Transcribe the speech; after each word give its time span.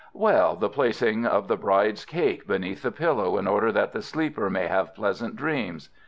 "Well, 0.15 0.55
the 0.55 0.67
placing 0.67 1.27
of 1.27 1.47
the 1.47 1.57
bride's 1.57 2.05
cake 2.05 2.47
beneath 2.47 2.81
the 2.81 2.91
pillow 2.91 3.37
in 3.37 3.45
order 3.45 3.71
that 3.71 3.93
the 3.93 4.01
sleeper 4.01 4.49
may 4.49 4.65
have 4.65 4.95
pleasant 4.95 5.35
dreams. 5.35 5.89